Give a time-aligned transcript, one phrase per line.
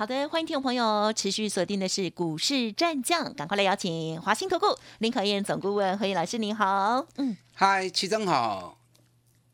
[0.00, 4.64] 好的，欢迎听众朋友持续锁定的是股市战将，赶快来邀请华信投顾
[5.00, 7.04] 林可燕总顾问何燕老师，您好。
[7.18, 8.78] 嗯，嗨，齐总好，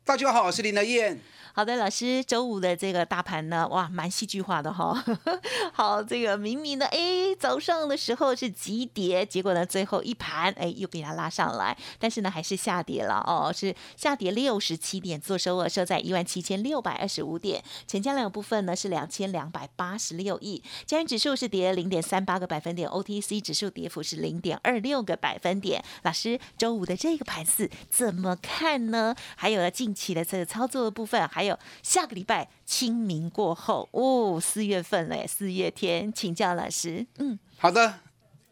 [0.05, 1.19] 大家好，我是林德燕。
[1.57, 5.03] 好的，老师，周五的这个大盘呢，哇，蛮戏剧化的哈。
[5.73, 25.83] 好，这个明明呢，哎，早上的时候是急跌，结果呢，最后一盘，哎，又给它拉上来，但是呢，还是下跌了哦，是下跌六十七点，做收额收在一万七千六百二十五点，成交量部分呢是两千两百八十六亿，加元指数是跌零点三八个百分点，OTC 指数跌幅是零点二六个百分点。
[26.03, 29.15] 老师，周五的这个盘势怎么看呢？
[29.35, 31.46] 还有呢，近期的这个操作的部分，还有。
[31.47, 37.05] 有下个礼拜清明过后哦，四月份嘞，四月天，请教老师。
[37.17, 37.99] 嗯，好的，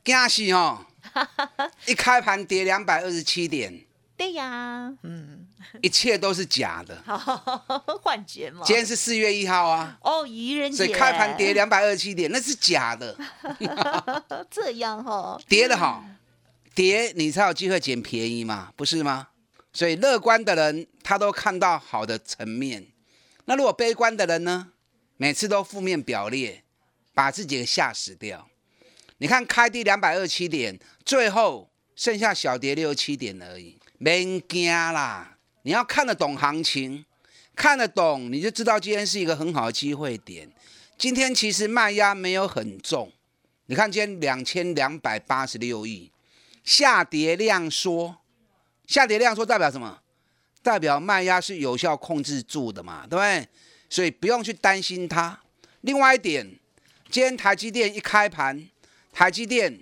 [0.04, 0.86] 惊喜哦，
[1.86, 3.82] 一开盘跌两百二十七点。
[4.18, 5.46] 对呀，嗯，
[5.82, 7.04] 一切都是假的，
[8.02, 8.62] 幻觉嘛。
[8.66, 9.98] 今天是四月一号啊。
[10.02, 10.78] 哦，愚人节。
[10.78, 13.14] 所以开盘跌两百二十七点，那是假的。
[14.50, 16.06] 这样哈，跌的好，
[16.74, 19.28] 跌你才有机会捡便宜嘛，不是吗？
[19.74, 22.88] 所以乐观的人，他都看到好的层面。
[23.46, 24.72] 那如果悲观的人呢？
[25.18, 26.64] 每次都负面表列，
[27.14, 28.50] 把自己给吓死掉。
[29.20, 35.38] 你看开低两百二七点，最后剩下小跌六七点而已，没惊啦。
[35.62, 37.06] 你要看得懂行情，
[37.56, 40.52] 看得懂你就知道今天是一个很好的机会点。
[40.98, 43.14] 今天其实卖压没有很重，
[43.68, 46.12] 你看今天两千两百八十六亿，
[46.64, 48.18] 下跌量缩，
[48.88, 50.02] 下跌量缩代表什么？
[50.66, 53.48] 代表卖压是有效控制住的嘛，对不对？
[53.88, 55.40] 所以不用去担心它。
[55.82, 56.44] 另外一点，
[57.12, 58.68] 今天台积电一开盘，
[59.14, 59.80] 台积电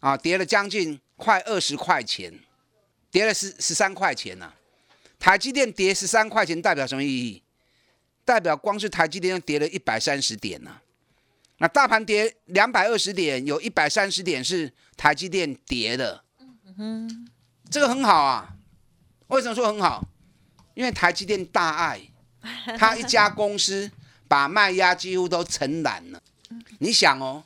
[0.00, 2.40] 啊跌了将近快二十块钱，
[3.12, 4.52] 跌了十十三块钱呢。
[5.20, 7.40] 台积电跌十三块钱代表什么意义？
[8.24, 10.80] 代表光是台积电跌了一百三十点呢。
[11.58, 17.28] 那大盘跌两百二十点，有一百三十点是台积电跌的，嗯哼，
[17.70, 18.56] 这个很好啊。
[19.30, 20.06] 为什么说很好？
[20.74, 22.00] 因为台积电大爱，
[22.78, 23.90] 他一家公司
[24.28, 26.22] 把卖压几乎都承揽了。
[26.78, 27.44] 你想哦，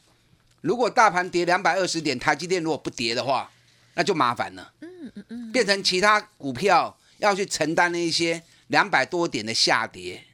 [0.61, 3.51] 如果大盘跌两百二十点，台积电如果不跌的话，
[3.95, 4.73] 那就麻烦了。
[4.81, 10.25] 嗯嗯嗯，变成其他股票要去承担那一些两百多点的下跌，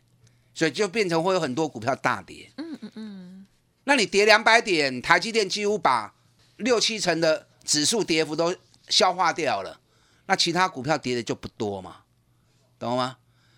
[0.55, 2.50] 所以就变成会有很多股票大跌。
[2.56, 3.47] 嗯嗯嗯，
[3.84, 6.15] 那你跌两百点，台积电几乎把
[6.56, 8.55] 六七成的指数跌幅都
[8.88, 9.81] 消化掉了。
[10.30, 11.96] 那其他股票跌的就不多嘛，
[12.78, 13.16] 懂吗？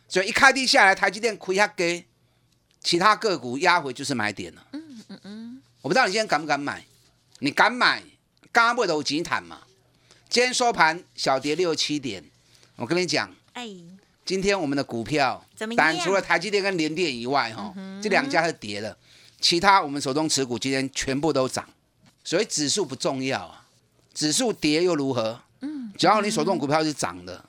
[0.08, 2.06] 所以一开低下来，台积电亏下给，
[2.82, 4.66] 其他个股压回就是买点了。
[4.72, 5.62] 嗯嗯嗯。
[5.82, 6.82] 我不知道你今天敢不敢买？
[7.40, 8.02] 你敢买？
[8.50, 9.60] 刚刚不都有急谈嘛？
[10.30, 12.24] 今天收盘小跌六七点。
[12.76, 13.68] 我跟你讲，哎，
[14.24, 15.44] 今天我们的股票，
[15.76, 18.96] 但除了台积电跟联电以外，哈，这两家是跌的，
[19.42, 21.68] 其他我们手中持股今天全部都涨。
[22.24, 23.66] 所以指数不重要啊，
[24.14, 25.42] 指数跌又如何？
[25.96, 27.44] 只要你手中股票是涨的，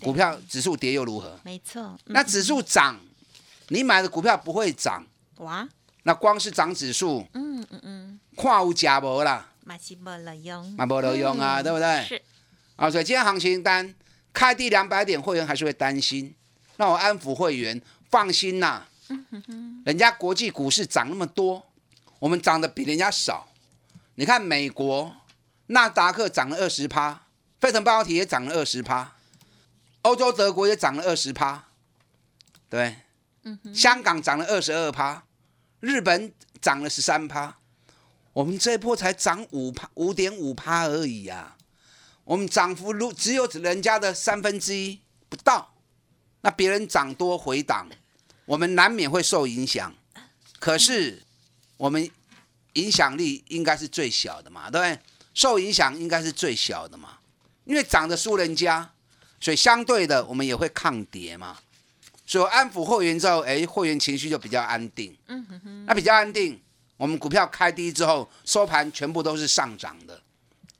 [0.00, 1.38] 股票指数跌又如何？
[1.42, 1.98] 没错。
[2.06, 2.98] 那指数涨，
[3.68, 5.04] 你买的股票不会涨。
[5.38, 5.68] 哇。
[6.04, 9.48] 那光是涨指数，嗯嗯嗯，看有假无啦。
[9.64, 10.74] 买是没了用。
[10.76, 12.04] 买没了用啊，对不对？
[12.04, 12.22] 是。
[12.76, 13.94] 啊，所以今天行情单
[14.32, 16.34] 开低两百点，会员还是会担心。
[16.76, 18.86] 那我安抚会员，放心呐。
[19.08, 19.82] 嗯哼哼。
[19.84, 21.62] 人家国际股市涨那么多，
[22.18, 23.48] 我们涨的比人家少。
[24.14, 25.14] 你看美国
[25.66, 27.22] 纳达克涨了二十趴。
[27.60, 29.16] 费城半导体也涨了二十趴，
[30.02, 31.64] 欧洲德国也涨了二十趴，
[32.70, 32.98] 对，
[33.74, 35.24] 香港涨了二十二趴，
[35.80, 37.58] 日本涨了十三趴，
[38.32, 41.56] 我们这一波才涨五趴五点五趴而已呀，
[42.22, 45.74] 我们涨幅如只有人家的三分之一不到，
[46.42, 47.88] 那别人涨多回档，
[48.44, 49.92] 我们难免会受影响，
[50.60, 51.24] 可是
[51.76, 52.08] 我们
[52.74, 55.00] 影响力应该是最小的嘛，对不对？
[55.34, 57.18] 受影响应该是最小的嘛。
[57.68, 58.90] 因为涨得输人家，
[59.38, 61.58] 所以相对的我们也会抗跌嘛。
[62.24, 65.14] 所以安抚会员之后，哎，会员情绪就比较安定。
[65.26, 65.84] 嗯哼哼。
[65.86, 66.58] 那比较安定，
[66.96, 70.18] 我们股票开低之后收盘全部都是上涨的，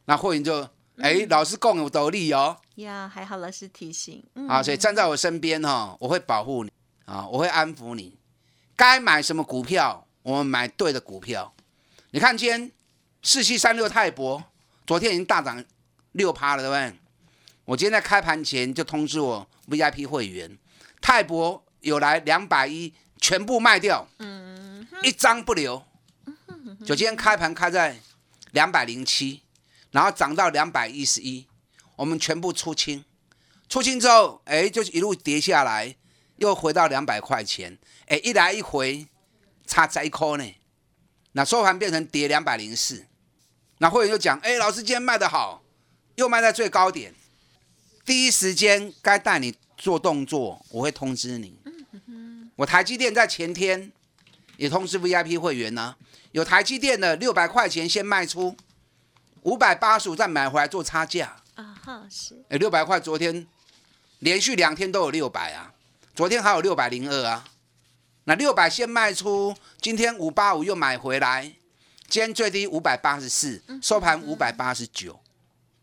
[0.06, 2.56] 那会员就哎，老师共有得利哦。
[2.76, 4.24] 呀，还好老师提醒。
[4.48, 6.72] 啊，所以站在我身边哈，我会保护你
[7.04, 8.16] 啊，我会安抚你。
[8.74, 11.54] 该买什么股票，我们买对的股票。
[12.12, 12.72] 你看今天
[13.22, 14.42] 四七三六泰博，
[14.86, 15.62] 昨天已经大涨。
[16.12, 16.98] 六趴了，对不对？
[17.64, 20.58] 我今天在开盘前就通知我 VIP 会员，
[21.00, 25.82] 泰博有来两百一，全部卖掉，嗯，一张不留。
[26.84, 27.98] 就今天开盘开在
[28.52, 29.42] 两百零七，
[29.90, 31.46] 然后涨到两百一十一，
[31.96, 33.04] 我们全部出清。
[33.68, 35.94] 出清之后，哎，就一路跌下来，
[36.36, 39.06] 又回到两百块钱，哎，一来一回
[39.66, 40.54] 差一块呢。
[41.32, 43.06] 那收盘变成跌两百零四，
[43.78, 45.62] 那会员就讲，哎，老师今天卖的好，
[46.18, 47.14] 又卖在最高点。
[48.04, 51.56] 第一时间该带你做动作，我会通知你。
[52.56, 53.92] 我台积电在前天
[54.56, 55.94] 也通知 VIP 会员呢，
[56.32, 58.56] 有台积电的六百块钱先卖出，
[59.42, 61.36] 五百八十五再买回来做差价。
[61.54, 62.34] 啊哈，是。
[62.48, 63.46] 哎，六百块昨天
[64.18, 65.72] 连续两天都有六百啊，
[66.16, 67.48] 昨天还有六百零二啊。
[68.24, 71.44] 那六百先卖出，今天五八五又买回来，
[72.08, 75.20] 今天最低五百八十四，收盘五百八十九。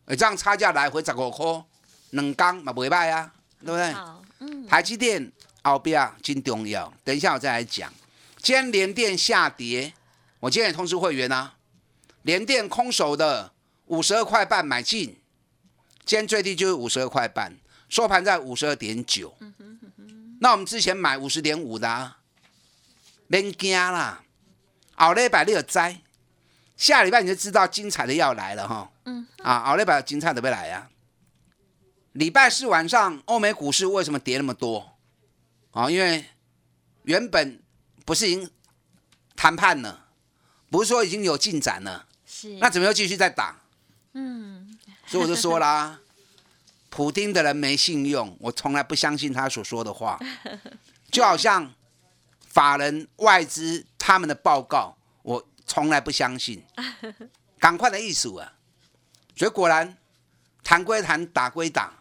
[0.06, 1.64] 哎，这样差价来回十五块。
[2.12, 3.96] 两缸嘛袂歹啊，对不对？
[4.40, 4.66] 嗯。
[4.68, 5.32] 台积电
[5.64, 7.92] 后边真重要，等一下我再来讲。
[8.38, 9.92] 今天联电下跌，
[10.40, 11.56] 我今天也通知会员啊，
[12.22, 13.52] 联电空手的
[13.88, 15.20] 五十二块半买进，
[16.06, 17.58] 今天最低就是五十二块半，
[17.90, 19.36] 收盘在五十二点九。
[20.40, 22.20] 那我们之前买五十点五的，啊，
[23.28, 24.24] 免惊啦，
[24.94, 25.80] 后礼拜你就知，
[26.78, 28.92] 下礼拜你就知道精彩的要来了哈。
[29.06, 29.26] 嗯。
[29.44, 30.90] 啊，后礼拜精彩的要来啊。
[32.14, 34.98] 礼拜四晚上，欧美股市为什么跌那么多？
[35.72, 36.26] 啊，因为
[37.04, 37.62] 原本
[38.06, 38.50] 不是已经
[39.36, 40.08] 谈判了，
[40.70, 43.62] 不是说已经有进展了，是那怎么又继续在打？
[44.14, 46.00] 嗯，所以我就说啦，
[46.90, 50.18] 普丁的人没信用，我从来不相信他所说的话，
[51.12, 51.74] 就好像
[52.48, 56.64] 法人外资他们的报告，我从来不相信，
[57.60, 58.54] 赶快的艺术啊！
[59.36, 59.98] 所以果然
[60.64, 61.94] 谈归谈，打归打。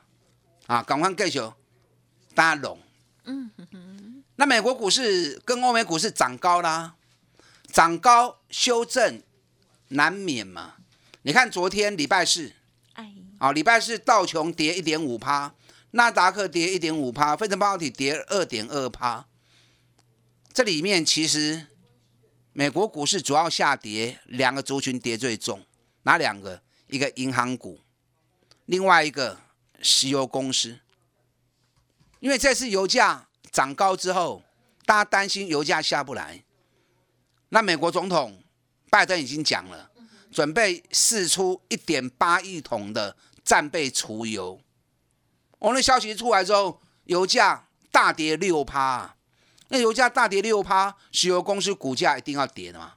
[0.67, 1.43] 啊，赶快继续
[2.35, 2.79] 搭拢。
[3.25, 3.51] 嗯。
[4.37, 6.95] 那美国股市跟欧美股市涨高啦，
[7.71, 9.23] 涨高修正
[9.89, 10.77] 难免嘛。
[11.21, 12.51] 你看昨天礼拜四，
[12.95, 15.55] 哎，啊，礼拜四道琼跌一点五趴，
[15.91, 19.27] 纳达克跌一点五趴，费城半导体跌二点二趴。
[20.55, 21.67] 这里面其实
[22.55, 25.63] 美国股市主要下跌，两个族群跌最重，
[26.05, 26.63] 哪两个？
[26.87, 27.81] 一个银行股，
[28.67, 29.39] 另外一个。
[29.87, 30.79] 石油公司，
[32.19, 34.43] 因为这次油价涨高之后，
[34.87, 36.43] 大家担心油价下不来。
[37.51, 38.43] 那美国总统
[38.89, 39.91] 拜登已经讲了，
[40.33, 43.15] 准备试出一点八亿桶的
[43.45, 44.59] 战备储油。
[45.59, 49.15] 我那消息出来之后，油价大跌六趴。
[49.69, 52.95] 那油价大跌六趴，石油公司股价一定要跌的嘛？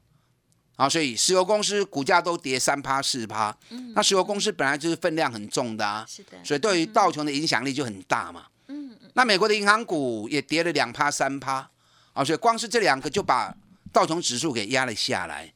[0.78, 3.54] 啊，所以石油公司股价都跌三趴四趴，
[3.94, 8.46] 那石油公司本来就是分量很重的啊，是的，所以对于道琼的影响力就很大嘛。
[8.68, 9.12] 嗯嗯。
[9.16, 11.68] 那美国的银行股也跌了两趴三趴，
[12.14, 13.52] 啊，所以光是这两个就把
[13.92, 15.52] 道琼指数给压了下来。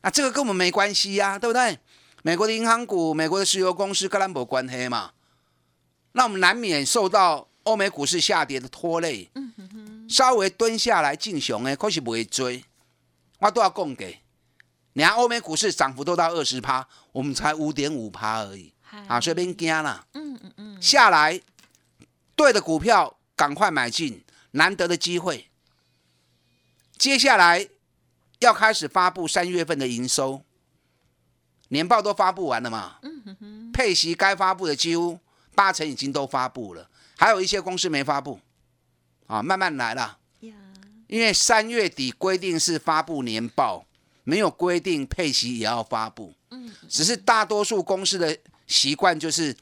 [0.00, 1.78] 那这个跟我们没关系呀，对不对？
[2.22, 5.10] 美国的银行股、美国的石油公司跟兰博关黑嘛，
[6.12, 9.30] 那我们难免受到欧美股市下跌的拖累。
[9.34, 10.08] 嗯哼哼。
[10.08, 12.64] 稍微蹲下来进熊诶，可是不会追，
[13.40, 14.23] 我都要供给。
[14.96, 18.72] 你看欧美股市涨幅都到二十趴，我们才五点五趴而已，
[19.08, 20.06] 啊，所以别惊了。
[20.14, 21.40] 嗯嗯嗯，下来
[22.36, 25.50] 对的股票赶快买进，难得的机会。
[26.96, 27.68] 接下来
[28.38, 30.44] 要开始发布三月份的营收，
[31.68, 32.98] 年报都发布完了嘛？
[33.02, 35.18] 嗯哼哼，配息该发布的几乎
[35.56, 38.38] 八成已经都发布了，还有一些公司没发布，
[39.26, 40.18] 啊，慢慢来啦。
[41.08, 43.84] 因为三月底规定是发布年报。
[44.24, 49.54] 没有规定配息也要发布，嗯，只是大多数公司的习惯就是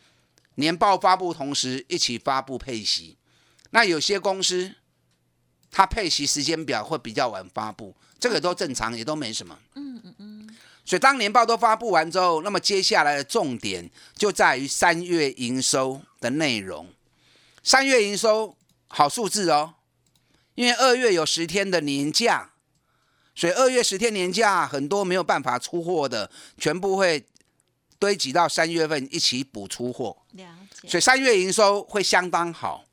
[0.55, 3.17] 年报发布同时一起发布配息。
[3.71, 4.73] 那有些公司
[5.71, 9.59] 它配息时间表会比较晚发布，这个都正常，也都没什么。
[9.75, 10.57] 嗯嗯嗯。
[10.85, 16.89] 所以当年报都发布完之后，那么接下来的重点就在于三月营收的内容。
[17.65, 19.75] 三月营收好数字哦，
[20.55, 22.52] 因为二月有十天的年假。
[23.35, 27.25] 所以二月十天年假，很多没有办法出货的，全部会
[27.99, 30.19] 堆积到三月份一起补出货。
[30.87, 32.85] 所以三月营收会相当好，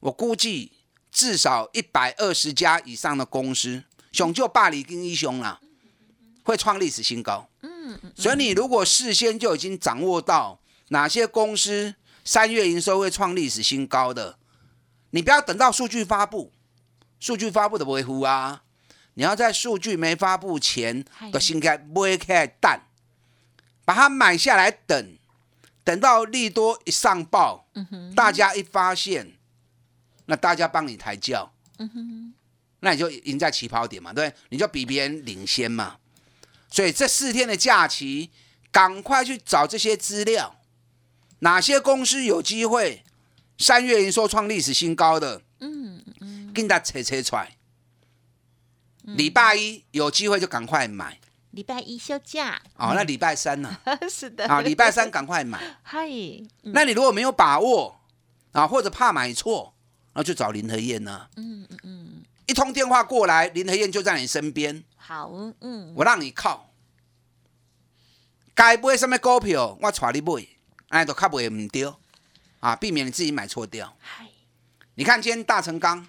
[0.00, 0.72] 我估计
[1.12, 5.60] 至少一百二十家以上的公司，雄就霸里跟一雄啦，
[6.42, 7.48] 会创历史新高。
[7.62, 8.12] 嗯嗯。
[8.16, 14.36] 所以你如果事先就已经掌握到哪些公司三月营收会创历史新高的，
[15.10, 16.52] 你不要等到数据发布，
[17.20, 18.62] 数据发布的维护啊。
[19.18, 22.82] 你要在数据没发布前，都应该买开蛋，
[23.84, 25.16] 把它买下来等，
[25.82, 27.66] 等到利多一上报，
[28.14, 29.32] 大家一发现，
[30.26, 31.50] 那大家帮你抬轿，
[32.80, 35.96] 那你就赢在起跑点嘛，对，你就比别人领先嘛。
[36.70, 38.30] 所以这四天的假期，
[38.70, 40.60] 赶快去找这些资料，
[41.38, 43.02] 哪些公司有机会？
[43.56, 47.55] 三月营收创历史新高的，嗯嗯，跟他扯扯出来。
[49.06, 51.18] 礼拜一有机会就赶快买，
[51.52, 53.78] 礼拜一休假，哦，那礼拜三呢？
[54.10, 55.78] 是的，啊，礼拜三赶快买。
[55.82, 56.08] 嗨，
[56.62, 58.00] 那你如果没有把握
[58.52, 59.74] 啊，或者怕买错，
[60.14, 61.28] 那就找林和燕呢。
[61.36, 64.82] 嗯嗯嗯，一通电话过来，林和燕就在你身边。
[64.96, 66.72] 好，嗯，我让你靠。
[68.54, 70.46] 该买什么股票，我带你买，
[70.88, 71.94] 哎，都较袂唔丢
[72.58, 73.96] 啊，避免你自己买错掉。
[74.00, 74.26] 嗨，
[74.94, 76.04] 你看今天大成钢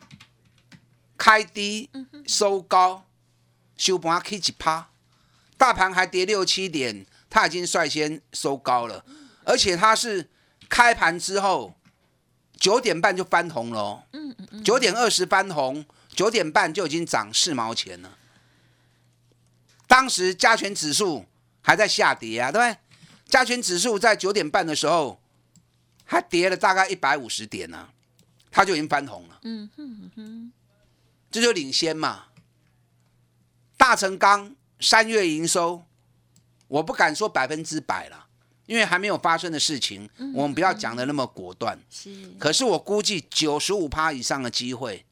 [1.17, 1.89] 开低
[2.27, 3.05] 收高，
[3.75, 4.89] 收盘起一趴，
[5.57, 9.03] 大盘还跌六七点，它已经率先收高了，
[9.43, 10.29] 而且它是
[10.69, 11.75] 开盘之后
[12.57, 14.03] 九点半就翻红了哦。
[14.13, 18.17] 嗯嗯嗯，九点二十翻红，九点半就已经涨四毛钱了。
[19.87, 21.25] 当时加权指数
[21.61, 22.77] 还在下跌啊，对不对？
[23.27, 25.21] 加权指数在九点半的时候
[26.05, 27.89] 还跌了大概一百五十点呢、
[28.51, 29.39] 它就已经翻红了。
[29.43, 30.51] 嗯哼哼，
[31.37, 32.25] 这就领先嘛。
[33.77, 35.83] 大成钢三月营收，
[36.67, 38.27] 我不敢说百分之百了，
[38.65, 41.79] 因为还没有发生的事情，我们不要讲的那么果断。
[41.91, 45.05] 是，可是我估计九十五趴以上的机会，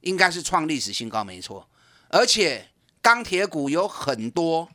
[0.00, 1.68] 应该是创历史新高，没错。
[2.08, 2.70] 而且
[3.02, 4.70] 钢铁股有很多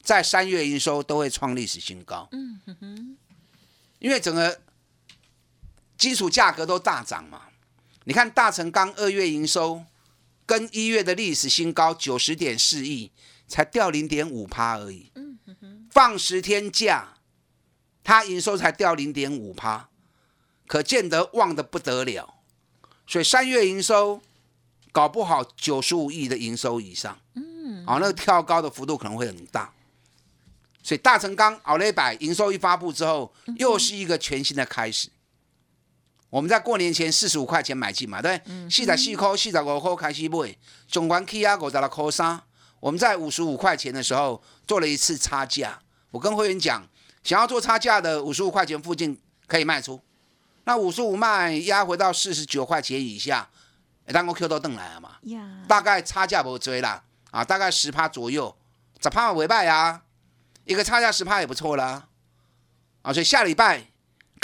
[0.00, 2.28] 在三月营收都会创历史新高。
[2.30, 3.16] 嗯哼哼，
[3.98, 4.60] 因为整个
[5.98, 7.42] 基础价格都大涨嘛。
[8.04, 9.84] 你看大成钢二月营收
[10.46, 13.10] 跟一月的历史新高九十点四亿，
[13.48, 15.10] 才掉零点五趴而已。
[15.90, 17.14] 放十天假，
[18.04, 19.88] 它营收才掉零点五趴，
[20.66, 22.34] 可见得旺的不得了。
[23.06, 24.20] 所以三月营收
[24.92, 29.72] 搞不好九十五亿的营收以上，嗯，哦，那个跳高的幅度可能会很大。
[30.82, 35.08] 所以大成钢奥雷百营收一发布之后，又是一个全新的开始。
[36.36, 38.38] 我们在过年前四十五块钱买进嘛，对？
[38.68, 40.54] 四十四块、四十五块开始买，
[40.86, 42.38] 总管 K 啊五十六块三。
[42.78, 46.86] 我们在五十五块钱的时候做了一次差价，我跟会员讲，
[47.24, 49.98] 想要做差价的五十五块钱附近可以卖出。
[50.64, 53.48] 那五十五卖压回到四十九块钱以下，
[54.12, 58.54] 当我 Q 都登来了嘛，呀，大概差价不追啦，啊，大概十趴左右，
[59.02, 60.02] 十趴为败啊，
[60.66, 62.08] 一个差价十趴也不错啦，
[63.00, 63.86] 啊，所以下礼拜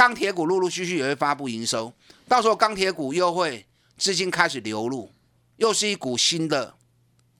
[0.03, 1.93] 钢铁股陆陆续续也会发布营收，
[2.27, 3.65] 到时候钢铁股又会
[3.97, 5.09] 资金开始流入，
[5.59, 6.75] 又是一股新的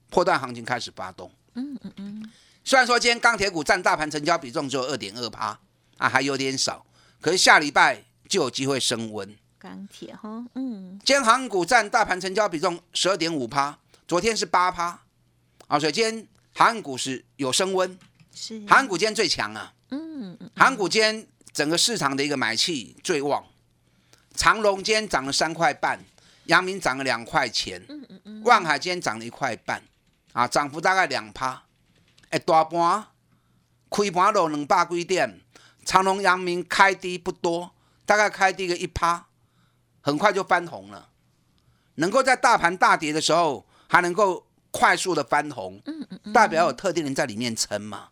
[0.09, 1.29] 破断行情开始发动。
[1.55, 2.31] 嗯嗯嗯，
[2.63, 5.59] 虽然说今天钢铁股占大盘成交比重只有二点二趴
[5.97, 6.85] 啊，还有点少，
[7.19, 9.35] 可是下礼拜就有机会升温。
[9.59, 13.77] 钢铁哈，嗯，今天航股占大盘成交比重十二点五趴，
[14.07, 15.01] 昨天是八趴，
[15.67, 17.99] 啊，所以今天航股是有升温，
[18.33, 23.45] 是，航股今天最强啊，嗯嗯，航股今天整个市场的一个买气最旺，
[24.35, 26.03] 长隆今天涨了三块半，
[26.45, 29.83] 阳明涨了两块钱，嗯嗯嗯，万海今天涨了一块半，
[30.31, 31.63] 啊，涨幅大概两趴，
[32.29, 33.05] 哎，大盘
[33.91, 35.41] 开盘落两百几点，
[35.85, 37.75] 长隆、阳明开低不多，
[38.07, 39.27] 大概开低个一趴，
[40.01, 41.09] 很快就翻红了。
[41.95, 45.79] 能够在大盘大跌的时候，还能够快速的翻红，
[46.33, 48.09] 代表有特定人在里面撑嘛。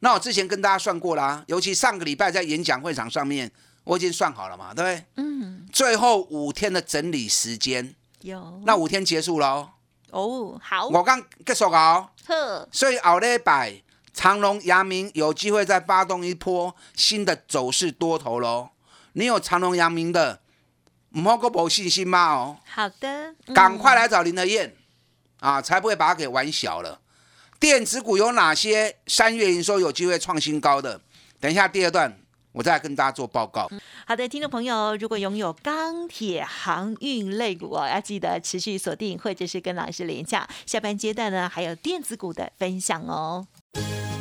[0.00, 3.50] 那我之前跟大家算过啦，尤其上个礼拜在演讲会场上面，
[3.84, 5.04] 我已经算好了嘛，对不对？
[5.16, 9.70] 嗯，最后五天的整理时间，有，那五天结束了哦，
[10.10, 18.70] 哦，好，我刚结束哦，呵，所以后礼拜长隆、阳明有机会再发动一波新的走势多头喽。
[19.12, 20.40] 你有长隆、阳明的，
[21.10, 23.54] 唔好个冇信心嘛哦，好的，嗯。
[23.54, 24.76] 赶快来找林德燕。
[25.40, 27.00] 啊，才不会把它给玩小了。
[27.60, 30.98] 电子股有哪些三月营收有机会创新高的？
[31.38, 32.18] 等一下第二段
[32.52, 33.68] 我再跟大家做报告。
[34.06, 40.48] 好的，听众朋友，如果拥有钢铁、航运类股哦，要记得持续锁定，或者是跟老师联洽。
[40.64, 43.46] 下半阶段呢，还有电子股的分享哦。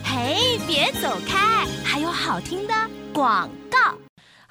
[0.04, 2.74] 嘿，别走开，还有好听的
[3.14, 3.98] 广告。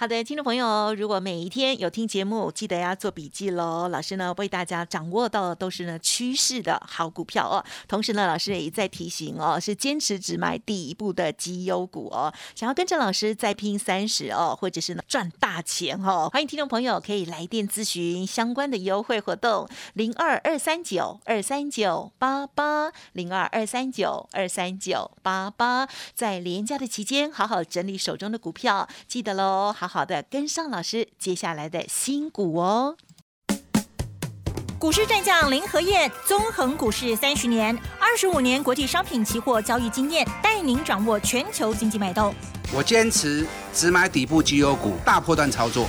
[0.01, 3.89] 好的，听众朋友，如果每一天有听节目，记得要做笔记喽。
[3.89, 7.65] 老师呢为大家掌握到的都是呢趋势的好股票哦。
[7.89, 12.33] 同时呢，老师也在提醒哦，是坚持只买第一步的绩优股哦。
[12.55, 29.88] 想要跟着老师再拼三十哦，或者是呢赚大钱哦，欢迎听众朋友可以来电咨询相关的优惠活动，零二二三九二三九八八零二二三九二三九八八，在廉价的期间，好好整理手中的股票，记得喽，好。
[29.89, 32.97] 好的，跟上老师接下来的新股哦。
[34.79, 42.33] 股市战将林和燕，纵横股市三十年，二十五年国际商品期货交易经验，带您掌握全球经济脉动。
[42.73, 45.89] 我坚持只买底部绩优股，大波段操作。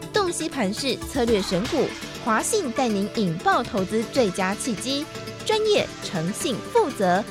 [0.31, 1.85] 洞悉盘势策略选股。
[2.23, 5.05] 华信带您引爆投资最佳契机，
[5.45, 7.21] 专业、诚信、负责，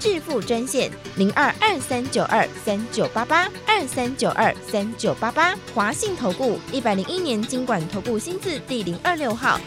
[0.00, 5.56] 致富专线零二二三九二三九八八二三九二三九八八。
[5.72, 9.60] 华信投顾一百零一年经管投顾新字第零二六号。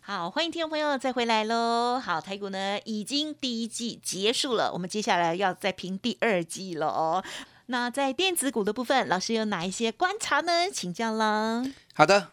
[0.00, 1.98] 好，欢迎听众朋友再回来喽。
[1.98, 7.24] 好，台股呢已经第一季结束了，我们接下来要再评第二季了哦。
[7.70, 10.70] 那在电子股的部分，老师有哪一些观察呢？
[10.72, 11.62] 请教了。
[11.92, 12.30] 好的，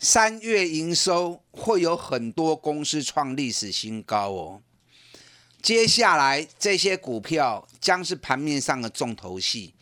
[0.00, 4.62] 三月营收会有很多公司创历史新高哦。
[5.62, 9.72] 接下来这些股票将是盘面上的重头戏，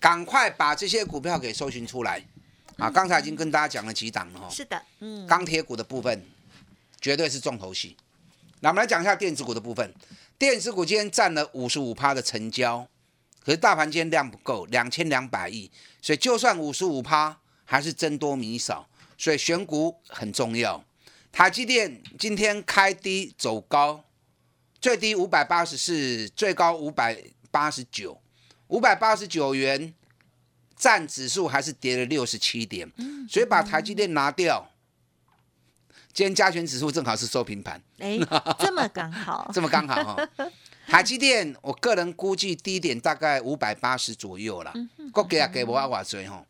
[0.00, 2.24] 赶快把这些股票给搜寻出来
[2.78, 2.90] 啊！
[2.90, 4.48] 刚才已经跟大家讲了几档了哈。
[4.48, 6.24] 是的，嗯，钢铁股的部分
[7.02, 7.94] 绝对是重头戏。
[8.60, 9.92] 那我们来讲一下电子股的部分，
[10.38, 12.88] 电子股今天占了五十五趴的成交。
[13.46, 15.70] 可是大盘今天量不够，两千两百亿，
[16.02, 20.84] 所以就算五十五趴，还是增多米少，所以选股很重要。
[21.30, 24.02] 台积电今天开低走高，
[24.80, 27.22] 最低五百八十四，最高五百
[27.52, 28.20] 八十九，
[28.66, 29.94] 五百八十九元，
[30.74, 32.92] 占指数还是跌了六十七点，
[33.30, 34.72] 所以把台积电拿掉，
[36.12, 37.80] 今天加权指数正好是收平盘。
[37.98, 38.18] 哎，
[38.58, 40.28] 这么刚好， 这么刚好哈。
[40.88, 44.72] 台积电，我个人估计低点大概五百八十左右了，
[45.12, 46.46] 够给啊给不阿瓦追吼。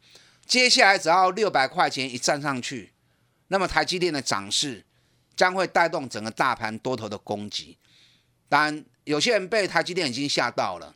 [0.47, 2.93] 接下来只要六百块钱一站上去，
[3.49, 4.85] 那么台积电的涨势
[5.35, 7.79] 将会带动整个大盘多头的攻击。
[8.49, 10.95] 当然，有些人被台积电已经吓到了，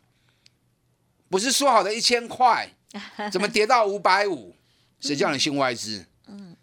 [1.28, 2.70] 不是说好的一千块，
[3.32, 4.54] 怎么跌到五百五？
[5.00, 6.06] 谁叫你信外资？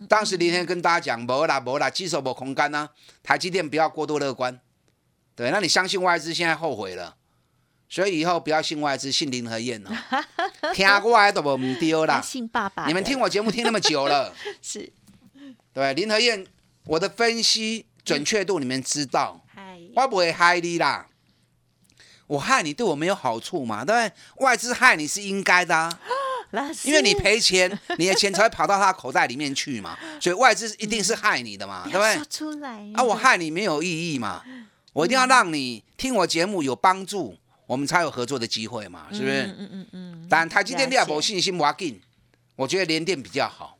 [0.08, 2.88] 当时林天跟大家讲，无啦无啦，基手无空干呐，
[3.24, 4.58] 台积电不要过度乐观。
[5.38, 7.16] 对，那你相信外资，现在后悔了，
[7.88, 9.92] 所以以后不要信外资，信林和燕哦。
[10.74, 12.20] 听过来都不丢啦。
[12.20, 12.88] 信爸爸。
[12.88, 14.92] 你们听我节目听那么久了， 是。
[15.72, 16.48] 对，林和燕，
[16.86, 19.40] 我的分析准确度你们知道。
[19.96, 21.06] 我不会害你啦。
[22.26, 23.86] 我害你对我没有好处嘛？
[23.86, 24.44] 对不对？
[24.44, 26.00] 外资害你是应该的啊。
[26.84, 29.96] 因为你赔钱，你的钱才会跑到他口袋里面去嘛。
[30.20, 32.16] 所以外资一定是害你的嘛，对不对？
[32.16, 32.90] 说出来。
[32.96, 34.44] 啊，我害你没有意义嘛。
[34.94, 39.44] 我一定要让你听我节目有帮助，我们才有合作的机会嘛，是不是？
[39.44, 40.28] 嗯嗯嗯。
[40.30, 42.02] 但台积电你也没信心，我紧。
[42.56, 43.78] 我觉得联电比较好，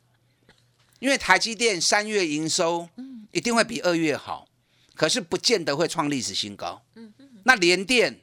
[1.00, 2.88] 因为台积电三月营收
[3.32, 4.46] 一定会比二月好，
[4.94, 6.82] 可是不见得会创历史新高。
[6.94, 7.28] 嗯嗯。
[7.42, 8.20] 那联电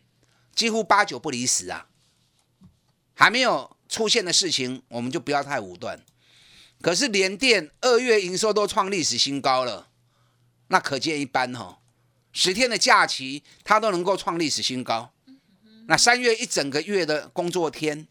[0.54, 1.88] 几乎八九不离十啊，
[3.14, 6.00] 还没有出现的事情，我们就不要太武断。
[6.82, 9.90] 可是联电二月营收都创历史新高了，
[10.68, 11.80] 那可见一斑哈。
[12.38, 15.10] 十天的假期，它都能够创历史新高。
[15.88, 18.08] 那三月一整个月的工作天，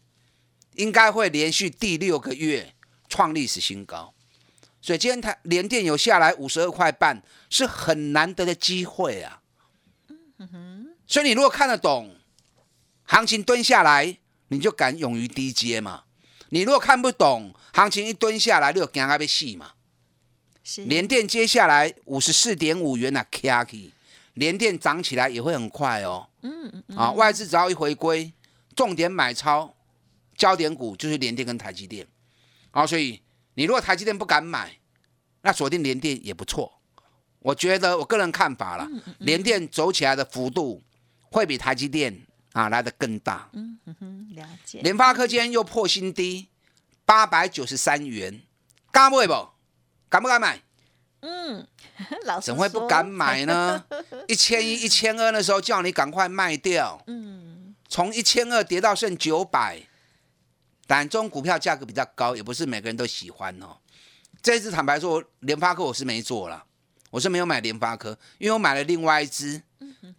[0.73, 2.73] 应该会连续第六个月
[3.07, 4.15] 创历史新高。
[4.81, 9.41] 所以今天它连电有下来五十二块半，是很难得的机会啊。
[11.05, 12.15] 所以你如果看得懂
[13.03, 16.05] 行情蹲下来，你就敢勇于低接嘛。
[16.49, 19.73] 你如果看不懂行情一蹲下来，你就惊阿被戏嘛。
[20.87, 23.91] 连电接下来五十四点五元啊，Kaki。
[24.35, 26.29] 连电涨起来也会很快哦。
[26.43, 28.31] 嗯嗯啊，外资只要一回归，
[28.75, 29.75] 重点买超
[30.37, 32.07] 焦点股就是联电跟台积电。
[32.71, 33.21] 好，所以
[33.55, 34.77] 你如果台积电不敢买，
[35.41, 36.81] 那锁定联电也不错。
[37.39, 38.87] 我觉得我个人看法了，
[39.19, 40.83] 联电走起来的幅度
[41.21, 43.49] 会比台积电啊来的更大。
[43.53, 44.81] 嗯嗯哼，了解。
[44.81, 46.47] 联发科今天又破新低，
[47.05, 48.41] 八百九十三元，
[48.91, 49.49] 敢买不？
[50.09, 50.61] 敢不敢买？
[51.21, 51.67] 嗯，
[52.25, 53.83] 老 师怎会不敢买呢？
[54.27, 59.81] 一千一、一千二那时候叫你赶快卖掉，嗯，从一千二跌到剩九百，
[60.85, 63.77] 但这种股票价格比较高，也不是每个人都喜欢哦。
[64.41, 66.63] 这一次坦白说，联发科我是没做了，
[67.09, 69.61] 我是没有买联发科，因为我买了另外一只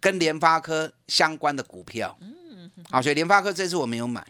[0.01, 2.17] 跟联发科相关的股票，
[2.89, 4.25] 好，所以联发科这次我没有买。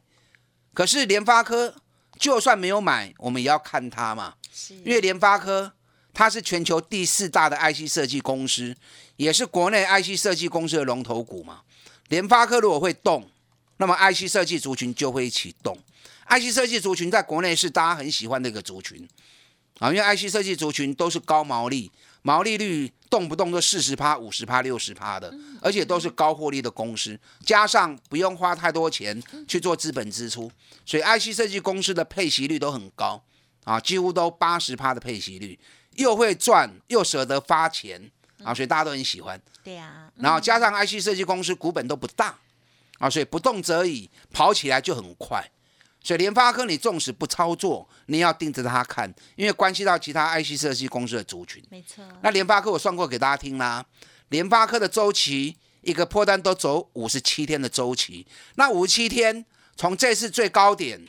[0.73, 1.73] 可是联发科
[2.19, 4.35] 就算没有买，我们也要看它嘛，
[4.69, 5.73] 因为联发科
[6.17, 8.75] 它是全球第四大的 IC 设计公司，
[9.17, 11.61] 也是国内 IC 设计公司的龙头股嘛。
[12.07, 13.29] 联发科如果会动，
[13.77, 15.77] 那么 IC 设计族群就会一起动。
[16.27, 19.07] IC 设计族群在国内是大家很喜欢的一个族群
[19.77, 21.91] 啊，因为 IC 设计族群都是高毛利，
[22.23, 30.51] 毛利率动不动都四十趴、五十趴、六十趴的，而且都是高获利的公司，加上不用花太多钱去做资本支出，
[30.83, 33.23] 所以 IC 设计公司的配息率都很高
[33.65, 35.59] 啊，几乎都八十趴的配息率，
[35.97, 38.09] 又会赚又舍得发钱
[38.43, 39.39] 啊，所以大家都很喜欢。
[39.63, 42.39] 对呀，然后加上 IC 设计公司股本都不大
[42.99, 45.43] 啊，所以不动则已，跑起来就很快。
[46.01, 51.61] 所以联发科你纵使不操作，你也要盯着它看，因为关系到其他 IC 设计公司的族群。
[51.69, 53.85] 没错，那联发科我算过给大家听啦，
[54.29, 61.05] 联发科的周期一个破单都走五十七天的周期，那五十七天从这次最高点，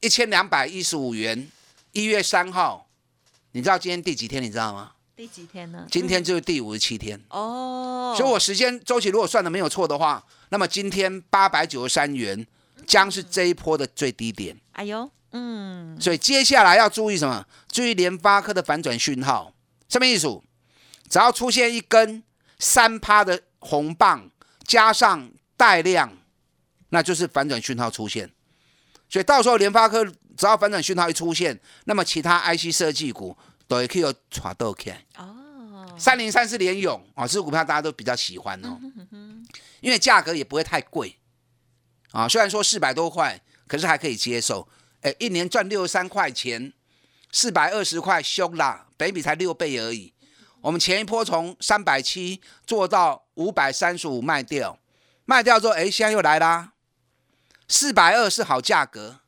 [0.00, 1.50] 一千两百一十五元，
[1.90, 2.88] 一月三号，
[3.52, 4.42] 你知道今天第几天？
[4.42, 4.92] 你知道吗？
[5.16, 5.86] 第几天呢？
[5.90, 7.20] 今天就是第五十七天。
[7.28, 12.46] 哦，所以我时间周期如果算的没有错的话，那么今天八百九十三元
[12.86, 14.56] 将是这一波的最低点。
[14.72, 17.44] 哎呦，嗯，所以接下来要注意什么？
[17.68, 19.52] 注意联发科的反转讯号。
[19.88, 20.40] 什么意思？
[21.08, 22.22] 只要出现一根
[22.58, 24.30] 三趴的红棒，
[24.64, 26.16] 加上带量，
[26.90, 28.30] 那就是反转讯号出现。
[29.08, 30.06] 所以到时候联发科
[30.40, 33.36] 只要反转讯号一出现，那么其他 IC 设计股
[33.68, 35.04] 都会可以有传豆起来。
[35.18, 38.80] 哦，三零三是联勇啊，这支股票大家都比较喜欢哦，
[39.82, 41.18] 因为价格也不会太贵
[42.12, 44.66] 啊，虽然说四百多块，可是还可以接受。
[45.02, 46.72] 哎，一年赚六十三块钱，
[47.30, 50.14] 四百二十块凶啦，北比才六倍而已。
[50.62, 54.78] 我们前一波从三百七做到五百三十五卖掉，
[55.26, 56.72] 卖掉之后，哎，现在又来啦，
[57.68, 59.20] 四百二是好价格，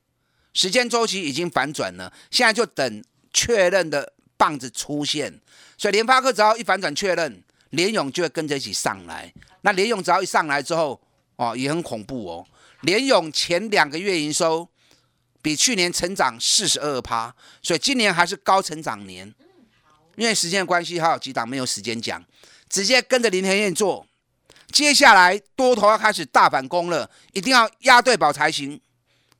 [0.53, 5.41] 时间周期已经反转了，现在就等确认的棒子出现。
[5.79, 9.33] 所以联发科只要一反转确认，联勇就会跟着一起上来。
[9.63, 11.01] 那联勇只要一上来之后，
[11.37, 12.47] 哦，也很恐怖哦。
[12.83, 14.69] 联勇前两个月营收
[15.41, 19.33] 比去年成长四十二趴，所以今年还是高成长年。
[20.17, 22.23] 因为时间的关系，还有几档没有时间讲，
[22.69, 24.07] 直接跟着林天燕做。
[24.71, 28.81] 接下来多头要开始大反攻了，一定要压对宝才行，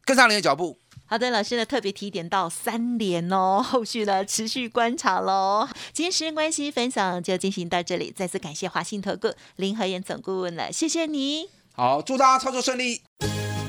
[0.05, 0.79] 跟上你的脚步。
[1.13, 5.69] 好的，老师呢特别提点到三连哦， 后续呢持续观察喽。
[5.93, 11.51] 今天时间关系，分享就进行到这里，再次感谢华信投顾林和燕总顾问了，谢谢你。
[11.75, 13.03] 好，祝大家操作顺利。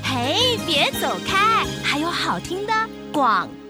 [0.02, 2.72] 嘿，别走开，还有好听的
[3.12, 3.63] 广告。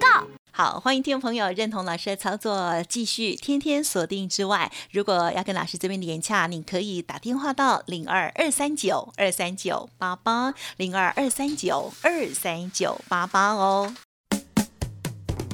[0.56, 13.92] 好，欢迎听众朋友认同老师的操作，继续天天锁定之外，如果要跟老师这边连洽，你可以打电话到零二二三九二三九八八零二二三九二三九八八哦。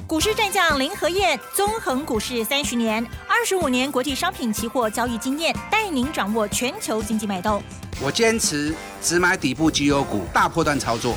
[0.07, 7.63] 股市战将林和燕，纵横股市三十年，二十五年国际商品期货交易经验，带您掌握全球经济脉动。
[8.03, 11.17] 我坚持只买底部绩优股，大波段操作。